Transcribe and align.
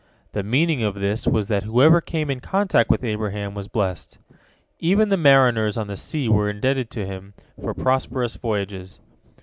The 0.31 0.41
meaning 0.41 0.81
of 0.81 0.95
this 0.95 1.27
was 1.27 1.47
that 1.49 1.61
whoever 1.61 2.01
came 2.01 2.31
in 2.31 2.39
contact 2.39 2.89
with 2.89 3.03
Abraham 3.03 3.53
was 3.53 3.67
blessed. 3.67 4.17
Even 4.79 5.09
the 5.09 5.15
mariners 5.15 5.77
on 5.77 5.85
the 5.85 5.95
sea 5.95 6.27
were 6.27 6.49
indebted 6.49 6.89
to 6.89 7.05
him 7.05 7.35
for 7.61 7.75
prosperous 7.75 8.35
voyages. 8.35 8.99